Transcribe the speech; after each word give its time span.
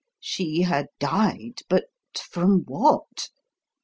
She 0.19 0.63
had 0.63 0.87
died 0.99 1.59
but 1.69 1.83
from 2.17 2.61
what? 2.65 3.29